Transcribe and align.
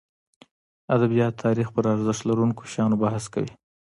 ادبیات 0.95 1.33
تاریخ 1.43 1.67
پرارزښت 1.75 2.21
لرونکو 2.29 2.61
شیانو 2.71 3.01
بحث 3.03 3.25
کوي. 3.33 3.51